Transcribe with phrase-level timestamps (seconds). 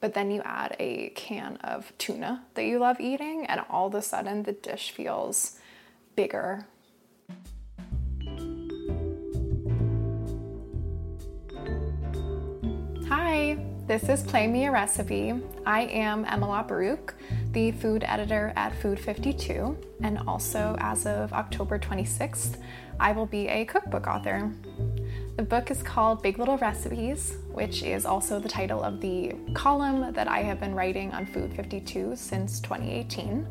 [0.00, 3.94] but then you add a can of tuna that you love eating, and all of
[3.94, 5.58] a sudden the dish feels
[6.16, 6.66] bigger.
[13.08, 15.34] Hi, this is Play Me a Recipe.
[15.66, 17.12] I am Emma Laperruque,
[17.52, 22.56] the food editor at Food 52, and also as of October 26th,
[22.98, 24.52] I will be a cookbook author.
[25.40, 30.12] The book is called Big Little Recipes, which is also the title of the column
[30.12, 33.46] that I have been writing on Food 52 since 2018.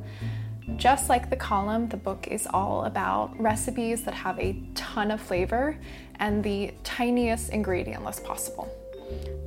[0.76, 5.20] Just like the column, the book is all about recipes that have a ton of
[5.20, 5.80] flavor
[6.20, 8.70] and the tiniest ingredient list possible.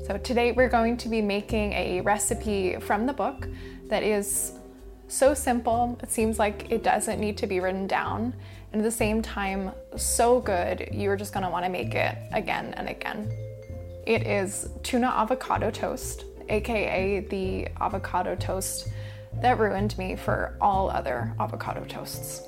[0.05, 3.47] So, today we're going to be making a recipe from the book
[3.87, 4.55] that is
[5.07, 8.35] so simple, it seems like it doesn't need to be written down,
[8.73, 12.89] and at the same time, so good, you're just gonna wanna make it again and
[12.89, 13.31] again.
[14.07, 18.89] It is tuna avocado toast, aka the avocado toast
[19.41, 22.43] that ruined me for all other avocado toasts.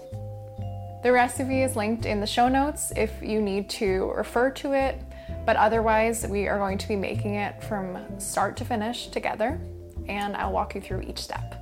[1.03, 5.01] The recipe is linked in the show notes if you need to refer to it,
[5.45, 9.61] but otherwise, we are going to be making it from start to finish together,
[10.09, 11.55] and I'll walk you through each step.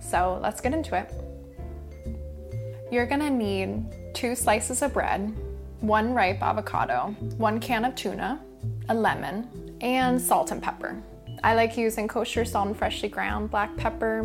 [0.00, 1.12] So let's get into it.
[2.90, 3.84] You're gonna need
[4.20, 5.34] two slices of bread,
[5.80, 8.38] one ripe avocado, one can of tuna,
[8.90, 9.48] a lemon,
[9.80, 11.02] and salt and pepper.
[11.42, 14.24] I like using kosher salt and freshly ground black pepper.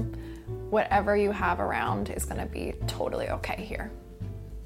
[0.69, 3.89] Whatever you have around is gonna be totally okay here.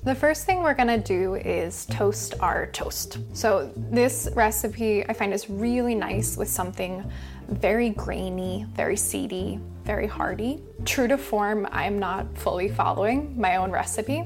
[0.03, 3.19] The first thing we're gonna do is toast our toast.
[3.33, 7.03] So, this recipe I find is really nice with something
[7.49, 10.63] very grainy, very seedy, very hearty.
[10.85, 14.25] True to form, I'm not fully following my own recipe.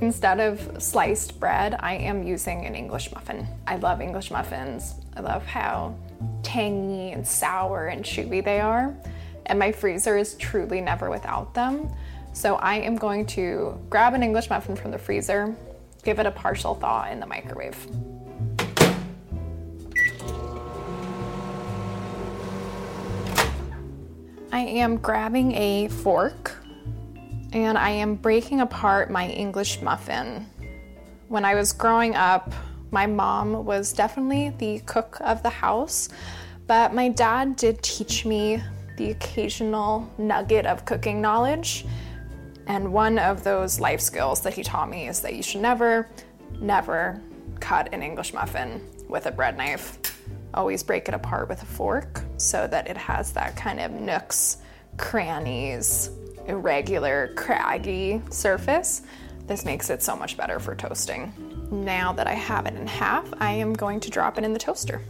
[0.00, 3.46] Instead of sliced bread, I am using an English muffin.
[3.66, 4.94] I love English muffins.
[5.14, 5.94] I love how
[6.42, 8.96] tangy and sour and chewy they are.
[9.44, 11.90] And my freezer is truly never without them.
[12.32, 15.54] So I am going to grab an English muffin from the freezer,
[16.02, 17.76] give it a partial thaw in the microwave.
[24.50, 26.59] I am grabbing a fork
[27.52, 30.46] and I am breaking apart my English muffin.
[31.28, 32.52] When I was growing up,
[32.90, 36.08] my mom was definitely the cook of the house,
[36.66, 38.62] but my dad did teach me
[38.96, 41.86] the occasional nugget of cooking knowledge.
[42.66, 46.08] And one of those life skills that he taught me is that you should never,
[46.60, 47.20] never
[47.58, 49.98] cut an English muffin with a bread knife
[50.54, 54.58] always break it apart with a fork so that it has that kind of nooks,
[54.96, 56.10] crannies,
[56.50, 59.02] irregular, craggy surface.
[59.46, 61.32] This makes it so much better for toasting.
[61.70, 64.58] Now that I have it in half, I am going to drop it in the
[64.58, 65.00] toaster.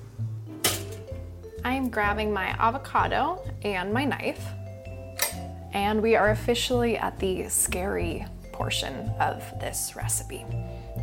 [1.65, 4.45] I am grabbing my avocado and my knife,
[5.73, 10.45] and we are officially at the scary portion of this recipe.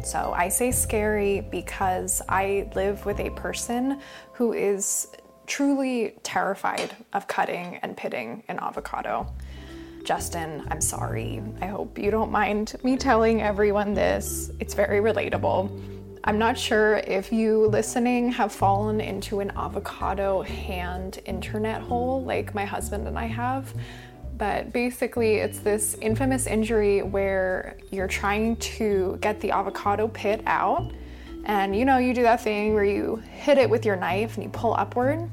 [0.03, 3.99] So I say scary because I live with a person
[4.33, 5.07] who is
[5.47, 9.33] truly terrified of cutting and pitting an avocado.
[10.07, 11.43] Justin, I'm sorry.
[11.59, 14.51] I hope you don't mind me telling everyone this.
[14.57, 15.69] It's very relatable.
[16.23, 22.55] I'm not sure if you listening have fallen into an avocado hand internet hole like
[22.55, 23.73] my husband and I have.
[24.37, 30.89] But basically, it's this infamous injury where you're trying to get the avocado pit out.
[31.43, 34.45] And you know, you do that thing where you hit it with your knife and
[34.45, 35.29] you pull upward.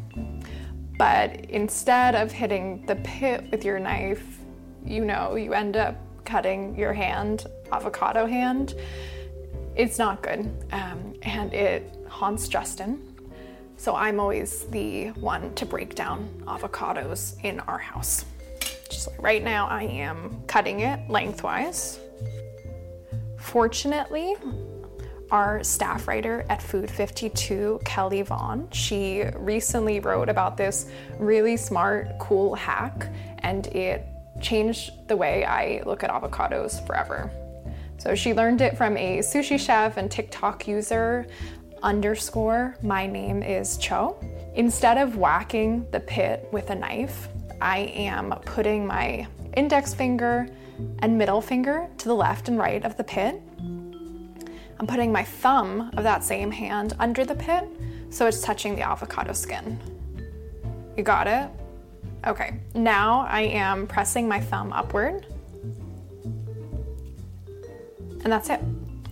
[0.99, 4.34] But instead of hitting the pit with your knife,
[4.85, 8.75] you know, you end up cutting your hand, avocado hand.
[9.77, 10.53] It's not good.
[10.73, 13.15] Um, and it haunts Justin.
[13.77, 18.25] So I'm always the one to break down avocados in our house.
[18.89, 21.99] Just like right now, I am cutting it lengthwise.
[23.39, 24.37] Fortunately,
[25.31, 30.87] our staff writer at Food 52, Kelly Vaughan, she recently wrote about this
[31.19, 33.09] really smart, cool hack,
[33.41, 34.07] and it
[34.41, 37.31] changed the way I look at avocados forever.
[37.99, 41.27] So she learned it from a sushi chef and TikTok user
[41.83, 44.19] underscore my name is Cho.
[44.55, 47.29] Instead of whacking the pit with a knife,
[47.61, 49.27] I am putting my
[49.57, 50.49] index finger
[51.01, 53.41] and middle finger to the left and right of the pit.
[53.61, 57.69] I'm putting my thumb of that same hand under the pit
[58.11, 59.79] so it's touching the avocado skin.
[60.97, 61.49] You got it?
[62.27, 65.27] Okay, now I am pressing my thumb upward.
[68.23, 68.61] And that's it.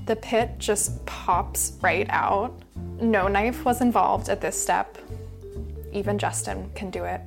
[0.06, 2.59] The pit just pops right out.
[3.00, 4.97] No knife was involved at this step.
[5.93, 7.20] Even Justin can do it.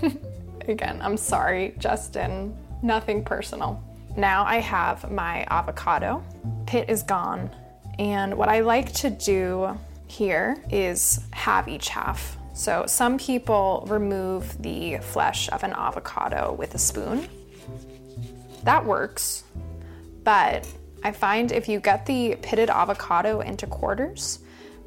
[0.68, 2.56] Again, I'm sorry, Justin.
[2.82, 3.82] Nothing personal.
[4.16, 6.22] Now I have my avocado.
[6.66, 7.50] Pit is gone.
[7.98, 9.76] And what I like to do
[10.06, 12.36] here is have each half.
[12.52, 17.28] So some people remove the flesh of an avocado with a spoon.
[18.64, 19.44] That works.
[20.24, 20.66] But
[21.02, 24.40] I find if you get the pitted avocado into quarters,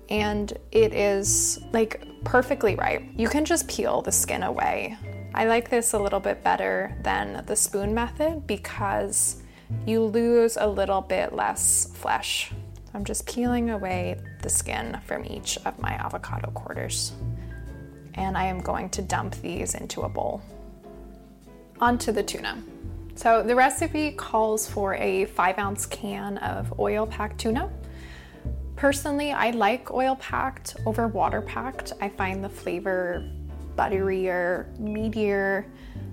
[0.09, 4.97] and it is like perfectly ripe, You can just peel the skin away
[5.35, 9.41] I like this a little bit better than the spoon method because
[9.87, 12.51] you lose a little bit less flesh.
[12.93, 17.13] I'm just peeling away the skin from each of my avocado quarters.
[18.15, 20.41] And I am going to dump these into a bowl.
[21.79, 22.61] Onto the tuna.
[23.15, 27.71] So the recipe calls for a five ounce can of oil packed tuna.
[28.75, 31.93] Personally, I like oil packed over water packed.
[32.01, 33.29] I find the flavor
[33.75, 35.65] butterier, meatier,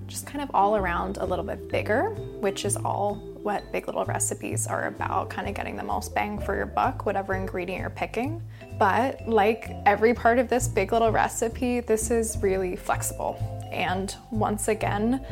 [0.07, 2.11] just kind of all around a little bit bigger,
[2.41, 6.39] which is all what Big Little Recipes are about, kind of getting the most bang
[6.39, 8.43] for your buck, whatever ingredient you're picking.
[8.79, 13.39] But like every part of this Big Little recipe, this is really flexible.
[13.73, 15.25] And once again,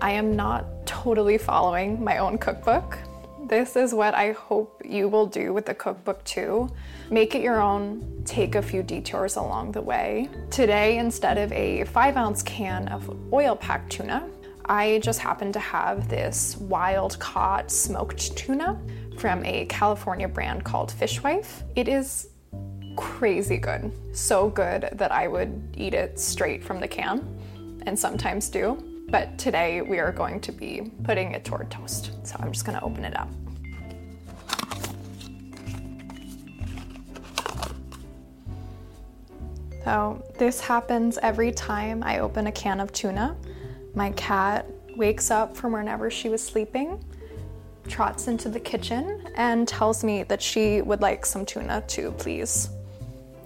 [0.00, 2.98] I am not totally following my own cookbook.
[3.46, 6.70] This is what I hope you will do with the cookbook too.
[7.10, 10.30] Make it your own, take a few detours along the way.
[10.50, 14.28] Today, instead of a five ounce can of oil packed tuna,
[14.66, 18.80] I just happen to have this wild caught smoked tuna
[19.18, 21.62] from a California brand called Fishwife.
[21.76, 22.28] It is
[22.96, 23.92] crazy good.
[24.16, 27.38] So good that I would eat it straight from the can,
[27.84, 28.82] and sometimes do.
[29.10, 32.12] But today we are going to be putting it toward toast.
[32.26, 33.28] So I'm just gonna open it up.
[39.84, 43.36] So this happens every time I open a can of tuna.
[43.94, 47.04] My cat wakes up from whenever she was sleeping,
[47.88, 52.70] trots into the kitchen, and tells me that she would like some tuna too, please.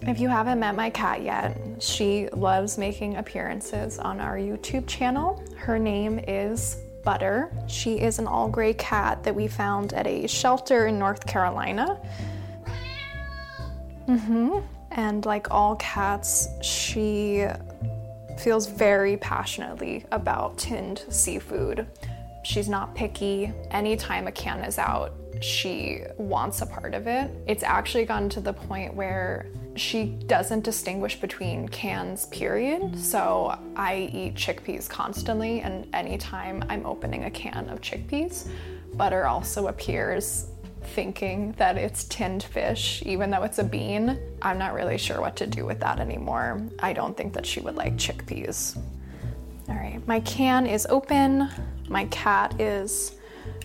[0.03, 5.43] If you haven't met my cat yet, she loves making appearances on our YouTube channel.
[5.57, 7.53] Her name is Butter.
[7.67, 12.01] She is an all gray cat that we found at a shelter in North Carolina.
[14.07, 14.61] Mm-hmm.
[14.93, 17.47] And like all cats, she
[18.39, 21.87] feels very passionately about tinned seafood.
[22.45, 23.53] She's not picky.
[23.71, 27.31] Anytime a can is out, she wants a part of it.
[27.47, 32.99] It's actually gotten to the point where she doesn't distinguish between cans, period.
[32.99, 38.49] So I eat chickpeas constantly, and anytime I'm opening a can of chickpeas,
[38.95, 40.47] butter also appears
[40.89, 44.19] thinking that it's tinned fish, even though it's a bean.
[44.43, 46.61] I'm not really sure what to do with that anymore.
[46.81, 48.77] I don't think that she would like chickpeas.
[49.69, 51.49] All right, my can is open.
[51.89, 53.13] My cat is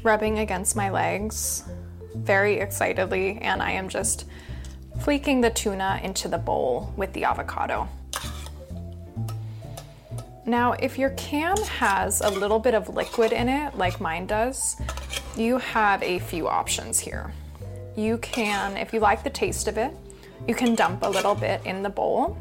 [0.04, 1.64] rubbing against my legs
[2.16, 4.26] very excitedly, and I am just
[5.00, 7.88] fleeking the tuna into the bowl with the avocado.
[10.46, 14.76] Now, if your can has a little bit of liquid in it, like mine does,
[15.36, 17.34] you have a few options here.
[17.96, 19.92] You can, if you like the taste of it,
[20.48, 22.38] you can dump a little bit in the bowl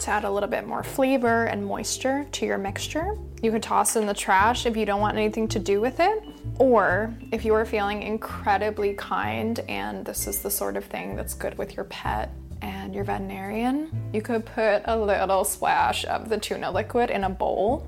[0.00, 3.16] to add a little bit more flavor and moisture to your mixture.
[3.42, 6.22] You can toss in the trash if you don't want anything to do with it.
[6.58, 11.34] Or if you are feeling incredibly kind and this is the sort of thing that's
[11.34, 12.30] good with your pet
[12.62, 17.30] and your veterinarian, you could put a little splash of the tuna liquid in a
[17.30, 17.86] bowl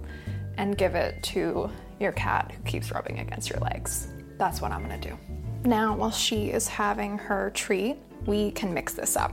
[0.59, 4.09] and give it to your cat who keeps rubbing against your legs.
[4.39, 5.19] That's what I'm gonna do.
[5.65, 9.33] Now, while she is having her treat, we can mix this up.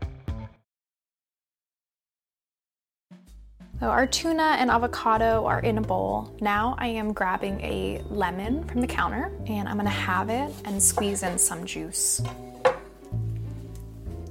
[3.81, 6.37] So our tuna and avocado are in a bowl.
[6.39, 10.81] Now I am grabbing a lemon from the counter and I'm gonna have it and
[10.81, 12.21] squeeze in some juice.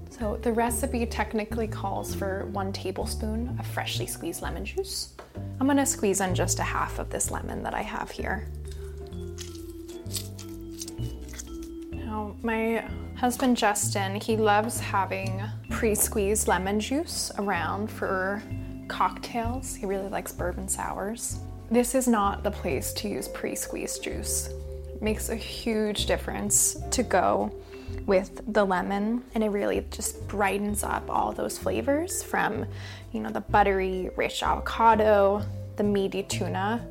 [0.09, 5.15] So the recipe technically calls for one tablespoon of freshly squeezed lemon juice.
[5.59, 8.47] I'm gonna squeeze in just a half of this lemon that I have here.
[11.91, 12.85] Now my
[13.17, 18.41] husband Justin, he loves having pre-squeezed lemon juice around for
[18.91, 19.75] cocktails.
[19.77, 21.39] He really likes bourbon sours.
[21.71, 24.49] This is not the place to use pre-squeezed juice.
[24.93, 27.53] It makes a huge difference to go
[28.07, 32.67] with the lemon and it really just brightens up all those flavors from,
[33.13, 35.43] you know, the buttery rich avocado,
[35.77, 36.85] the meaty tuna.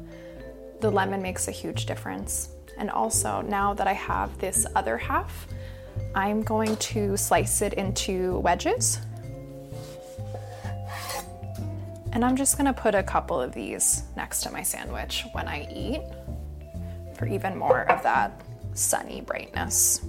[0.79, 2.50] The lemon makes a huge difference.
[2.77, 5.48] And also, now that I have this other half,
[6.15, 9.00] I'm going to slice it into wedges
[12.19, 15.65] and I'm just gonna put a couple of these next to my sandwich when I
[15.73, 16.01] eat
[17.15, 18.41] for even more of that
[18.73, 20.01] sunny brightness.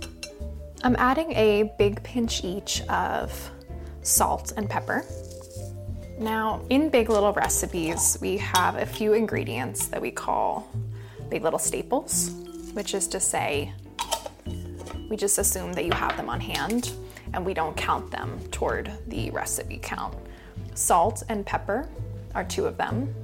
[0.83, 3.53] I'm adding a big pinch each of
[4.03, 5.05] salt and pepper.
[6.19, 10.69] Now, in Big Little Recipes, we have a few ingredients that we call
[11.29, 12.33] Big Little staples,
[12.73, 13.73] which is to say,
[15.09, 16.91] we just assume that you have them on hand
[17.35, 20.17] and we don't count them toward the recipe count.
[20.81, 21.87] Salt and pepper
[22.35, 23.15] are two of them.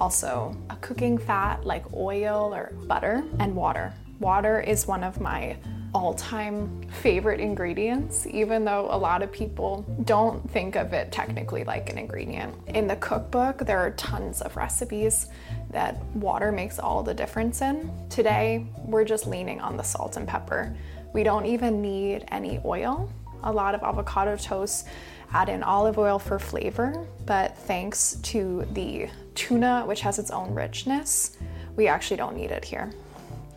[0.00, 3.94] Also, a cooking fat like oil or butter, and water.
[4.18, 5.56] Water is one of my
[5.94, 11.62] all time favorite ingredients, even though a lot of people don't think of it technically
[11.62, 12.52] like an ingredient.
[12.66, 15.28] In the cookbook, there are tons of recipes
[15.70, 17.92] that water makes all the difference in.
[18.10, 20.76] Today, we're just leaning on the salt and pepper.
[21.12, 23.08] We don't even need any oil.
[23.42, 24.86] A lot of avocado toast
[25.32, 30.54] add in olive oil for flavor, but thanks to the tuna, which has its own
[30.54, 31.36] richness,
[31.76, 32.92] we actually don't need it here.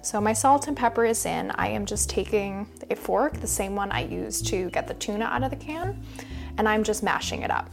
[0.03, 1.51] So my salt and pepper is in.
[1.51, 5.25] I am just taking a fork, the same one I used to get the tuna
[5.25, 6.03] out of the can,
[6.57, 7.69] and I'm just mashing it up.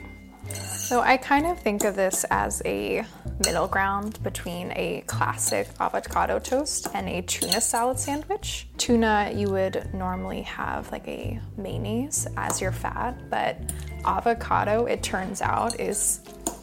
[0.53, 3.05] So I kind of think of this as a
[3.45, 8.69] middle ground between a classic avocado toast and a tuna salad sandwich.
[8.79, 13.59] Tuna, you would normally have like a mayonnaise as your fat, but
[14.05, 16.21] avocado, it turns out, is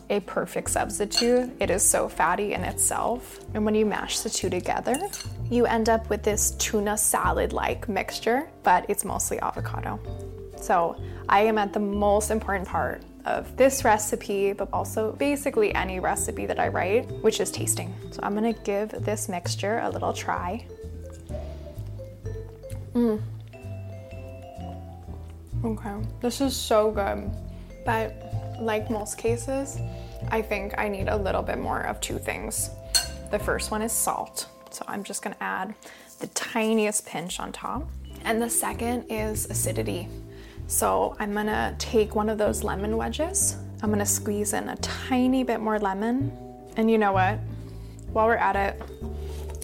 [0.09, 1.51] a perfect substitute.
[1.59, 3.39] It is so fatty in itself.
[3.53, 4.97] And when you mash the two together,
[5.49, 9.99] you end up with this tuna salad like mixture, but it's mostly avocado.
[10.57, 15.99] So I am at the most important part of this recipe, but also basically any
[15.99, 17.93] recipe that I write, which is tasting.
[18.11, 20.65] So I'm gonna give this mixture a little try.
[22.93, 23.21] Mmm.
[25.63, 27.31] Okay, this is so good.
[27.85, 28.13] But
[28.59, 29.79] like most cases,
[30.29, 32.69] I think I need a little bit more of two things.
[33.31, 34.47] The first one is salt.
[34.69, 35.73] So I'm just gonna add
[36.19, 37.87] the tiniest pinch on top.
[38.23, 40.07] And the second is acidity.
[40.67, 43.57] So I'm gonna take one of those lemon wedges.
[43.81, 46.31] I'm gonna squeeze in a tiny bit more lemon.
[46.75, 47.39] And you know what?
[48.11, 48.81] While we're at it,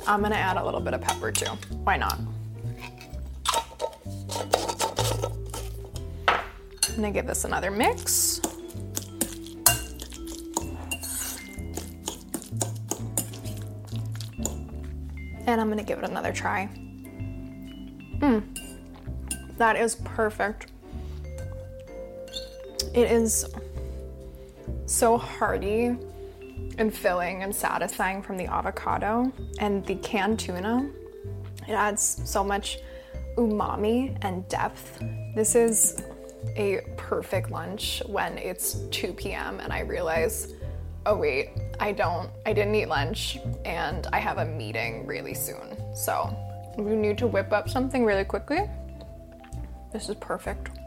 [0.07, 1.51] I'm gonna add a little bit of pepper too.
[1.83, 2.19] Why not?
[6.27, 8.39] I'm gonna give this another mix.
[15.47, 16.69] And I'm gonna give it another try.
[18.19, 18.43] Mmm,
[19.57, 20.70] that is perfect.
[22.93, 23.45] It is
[24.85, 25.95] so hearty
[26.77, 30.89] and filling and satisfying from the avocado and the canned tuna.
[31.67, 32.79] It adds so much
[33.37, 35.01] umami and depth.
[35.35, 36.03] This is
[36.57, 39.61] a perfect lunch when it's 2 p.m.
[39.61, 40.53] and I realize,
[41.05, 45.77] oh wait, I don't, I didn't eat lunch and I have a meeting really soon.
[45.95, 46.35] So
[46.77, 48.69] you need to whip up something really quickly,
[49.93, 50.80] this is perfect.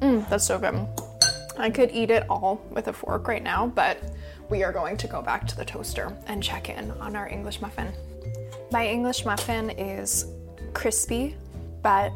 [0.00, 0.86] Mmm, that's so good.
[1.58, 3.98] I could eat it all with a fork right now, but
[4.48, 7.60] we are going to go back to the toaster and check in on our English
[7.60, 7.92] muffin.
[8.70, 10.26] My English muffin is
[10.72, 11.36] crispy,
[11.82, 12.12] but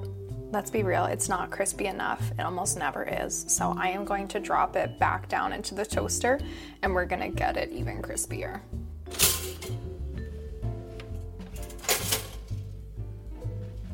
[0.51, 2.33] let's be real, it's not crispy enough.
[2.39, 3.45] It almost never is.
[3.49, 6.41] So I am going to drop it back down into the toaster
[6.83, 8.61] and we're gonna get it even crispier.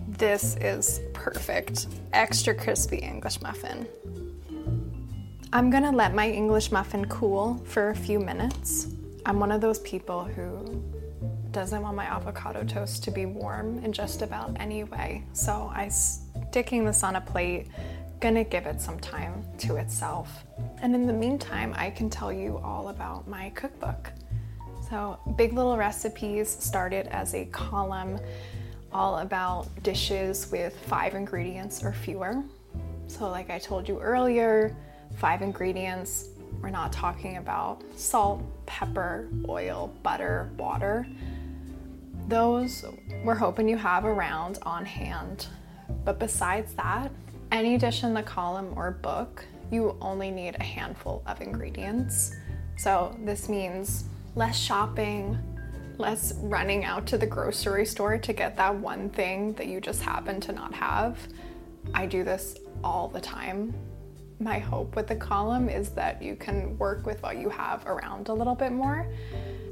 [0.09, 1.87] This is perfect.
[2.13, 3.87] Extra crispy English muffin.
[5.55, 8.89] I'm gonna let my English muffin cool for a few minutes.
[9.25, 10.83] I'm one of those people who
[11.51, 15.25] doesn't want my avocado toast to be warm in just about any way.
[15.33, 17.69] So I'm sticking this on a plate,
[18.21, 20.45] gonna give it some time to itself.
[20.83, 24.13] And in the meantime, I can tell you all about my cookbook.
[24.91, 28.21] So, Big Little Recipes started as a column
[28.95, 32.43] all about dishes with five ingredients or fewer.
[33.09, 34.75] So, like I told you earlier,
[35.17, 36.29] five ingredients.
[36.63, 41.07] We're not talking about salt, pepper, oil, butter, water.
[42.29, 42.85] Those
[43.25, 45.49] we're hoping you have around on hand.
[46.05, 47.11] But besides that,
[47.53, 52.35] any dish in the column or book, you only need a handful of ingredients.
[52.77, 54.05] So this means
[54.37, 55.39] less shopping,
[55.99, 60.03] less running out to the grocery store to get that one thing that you just
[60.03, 61.19] happen to not have.
[61.93, 63.75] I do this all the time
[64.41, 68.29] my hope with the column is that you can work with what you have around
[68.29, 69.07] a little bit more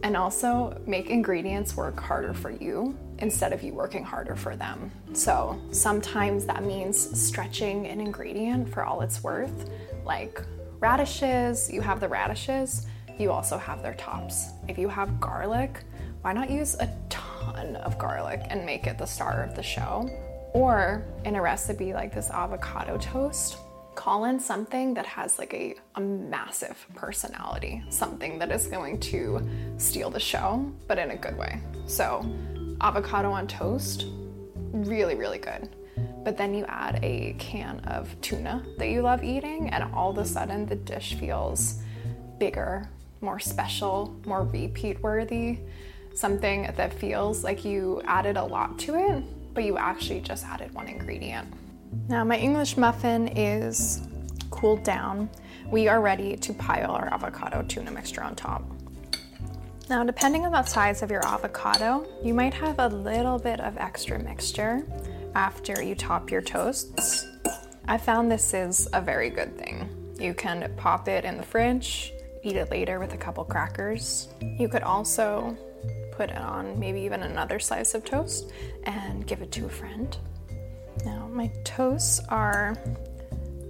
[0.02, 4.90] and also make ingredients work harder for you instead of you working harder for them.
[5.12, 9.70] So sometimes that means stretching an ingredient for all it's worth,
[10.04, 10.42] like
[10.80, 12.86] radishes, you have the radishes,
[13.18, 14.48] you also have their tops.
[14.68, 15.84] If you have garlic,
[16.22, 20.08] why not use a ton of garlic and make it the star of the show?
[20.54, 23.56] Or in a recipe like this avocado toast,
[23.96, 29.46] call in something that has like a, a massive personality, something that is going to
[29.78, 31.60] steal the show, but in a good way.
[31.86, 32.24] So,
[32.80, 34.06] avocado on toast,
[34.72, 35.68] really, really good.
[36.24, 40.18] But then you add a can of tuna that you love eating, and all of
[40.18, 41.82] a sudden the dish feels
[42.38, 42.88] bigger,
[43.20, 45.58] more special, more repeat worthy.
[46.14, 50.72] Something that feels like you added a lot to it, but you actually just added
[50.74, 51.52] one ingredient.
[52.08, 54.02] Now my English muffin is
[54.50, 55.28] cooled down.
[55.70, 58.62] We are ready to pile our avocado tuna mixture on top.
[59.88, 63.76] Now, depending on the size of your avocado, you might have a little bit of
[63.76, 64.86] extra mixture
[65.34, 67.26] after you top your toasts.
[67.86, 70.14] I found this is a very good thing.
[70.18, 74.28] You can pop it in the fridge, eat it later with a couple crackers.
[74.40, 75.56] You could also
[76.12, 78.52] put it on maybe even another slice of toast
[78.84, 80.16] and give it to a friend.
[81.04, 82.76] Now, my toasts are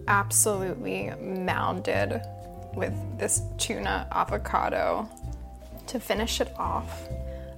[0.09, 2.21] absolutely mounded
[2.75, 5.09] with this tuna avocado.
[5.87, 7.09] To finish it off,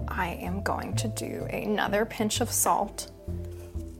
[0.08, 3.10] I am going to do another pinch of salt.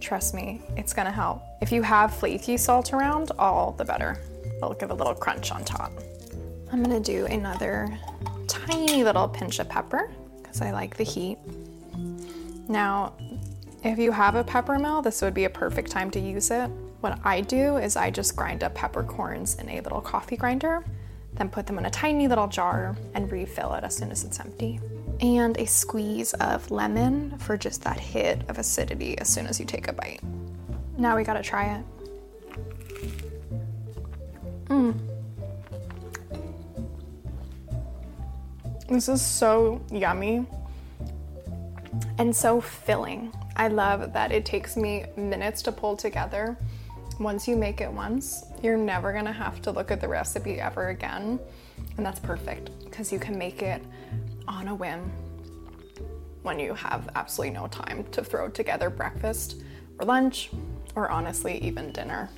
[0.01, 1.43] Trust me, it's gonna help.
[1.63, 4.21] If you have flaky salt around, all the better.
[4.57, 5.93] It'll give a little crunch on top.
[6.71, 7.89] I'm gonna do another
[8.47, 10.11] tiny little pinch of pepper
[10.55, 11.39] because I like the heat.
[12.69, 13.15] Now,
[13.83, 16.69] if you have a pepper mill, this would be a perfect time to use it.
[17.01, 20.85] What I do is I just grind up peppercorns in a little coffee grinder,
[21.35, 24.39] then put them in a tiny little jar and refill it as soon as it's
[24.39, 24.79] empty.
[25.21, 29.67] And a squeeze of lemon for just that hit of acidity as soon as you
[29.67, 30.21] take a bite.
[30.97, 31.85] Now we gotta try it.
[34.67, 35.04] Mmm.
[38.95, 40.47] This is so yummy
[42.19, 43.33] and so filling.
[43.57, 46.57] I love that it takes me minutes to pull together.
[47.19, 50.91] Once you make it once, you're never gonna have to look at the recipe ever
[50.91, 51.41] again.
[51.97, 53.83] And that's perfect because you can make it
[54.47, 55.11] on a whim
[56.43, 59.57] when you have absolutely no time to throw together breakfast
[59.99, 60.51] or lunch
[60.95, 62.31] or honestly even dinner.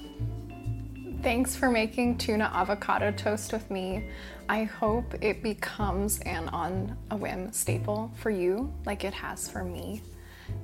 [1.26, 4.04] Thanks for making tuna avocado toast with me.
[4.48, 9.64] I hope it becomes an on a whim staple for you like it has for
[9.64, 10.02] me.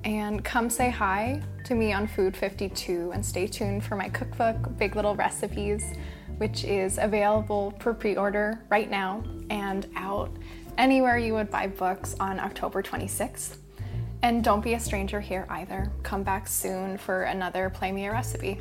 [0.05, 4.79] And come say hi to me on Food 52 and stay tuned for my cookbook,
[4.79, 5.95] Big Little Recipes,
[6.37, 10.31] which is available for pre order right now and out
[10.79, 13.57] anywhere you would buy books on October 26th.
[14.23, 15.91] And don't be a stranger here either.
[16.05, 18.61] Come back soon for another Play Me a Recipe.